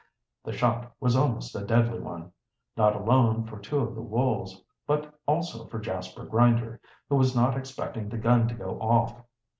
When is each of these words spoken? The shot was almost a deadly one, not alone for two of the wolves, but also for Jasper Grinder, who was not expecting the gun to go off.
The 0.43 0.51
shot 0.51 0.91
was 0.99 1.15
almost 1.15 1.55
a 1.55 1.63
deadly 1.63 1.99
one, 1.99 2.31
not 2.75 2.95
alone 2.95 3.45
for 3.45 3.59
two 3.59 3.77
of 3.77 3.93
the 3.93 4.01
wolves, 4.01 4.59
but 4.87 5.13
also 5.27 5.67
for 5.67 5.77
Jasper 5.77 6.25
Grinder, 6.25 6.81
who 7.07 7.17
was 7.17 7.35
not 7.35 7.55
expecting 7.55 8.09
the 8.09 8.17
gun 8.17 8.47
to 8.47 8.55
go 8.55 8.79
off. 8.79 9.15